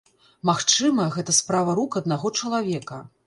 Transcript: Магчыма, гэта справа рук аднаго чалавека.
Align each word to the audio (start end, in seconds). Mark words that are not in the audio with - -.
Магчыма, 0.49 1.05
гэта 1.17 1.35
справа 1.41 1.77
рук 1.79 1.99
аднаго 2.03 2.33
чалавека. 2.41 3.01